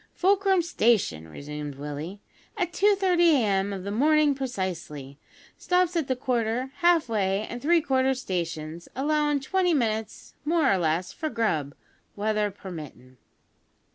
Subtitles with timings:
[0.15, 2.21] "Fulcrum Station," resumed Willie,
[2.57, 3.71] "at 2:30 a.m.
[3.71, 5.19] of the mornin' precisely.
[5.59, 10.77] Stops at the Quarter, Half way, an' Three quarter Stations, allowin' twenty minutes, more or
[10.79, 11.75] less, for grub
[12.15, 13.17] weather permittin'."